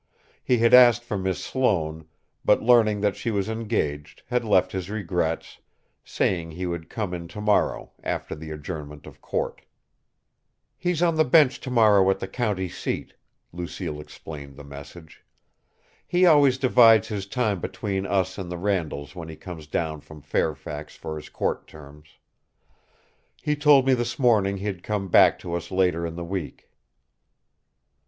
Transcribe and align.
He 0.43 0.57
had 0.57 0.73
asked 0.73 1.03
for 1.03 1.15
Miss 1.15 1.43
Sloane, 1.43 2.07
but, 2.43 2.59
learning 2.63 3.01
that 3.01 3.15
she 3.15 3.29
was 3.29 3.47
engaged, 3.47 4.23
had 4.25 4.43
left 4.43 4.71
his 4.71 4.89
regrets, 4.89 5.59
saying 6.03 6.49
he 6.49 6.65
would 6.65 6.89
come 6.89 7.13
in 7.13 7.27
tomorrow, 7.27 7.91
after 8.03 8.33
the 8.33 8.49
adjournment 8.49 9.05
of 9.05 9.21
court. 9.21 9.61
"He's 10.75 11.03
on 11.03 11.17
the 11.17 11.23
bench 11.23 11.59
tomorrow 11.59 12.09
at 12.09 12.17
the 12.17 12.27
county 12.27 12.67
seat," 12.67 13.13
Lucille 13.53 14.01
explained 14.01 14.55
the 14.57 14.63
message. 14.63 15.23
"He 16.07 16.25
always 16.25 16.57
divides 16.57 17.09
his 17.09 17.27
time 17.27 17.59
between 17.59 18.07
us 18.07 18.39
and 18.39 18.51
the 18.51 18.57
Randalls 18.57 19.15
when 19.15 19.29
he 19.29 19.35
comes 19.35 19.67
down 19.67 20.01
from 20.01 20.23
Fairfax 20.23 20.95
for 20.95 21.15
his 21.15 21.29
court 21.29 21.67
terms. 21.67 22.17
He 23.39 23.55
told 23.55 23.85
me 23.85 23.93
this 23.93 24.17
morning 24.17 24.57
he'd 24.57 24.81
come 24.81 25.09
back 25.09 25.37
to 25.37 25.53
us 25.53 25.69
later 25.69 26.07
in 26.07 26.15
the 26.15 26.25
week." 26.25 26.71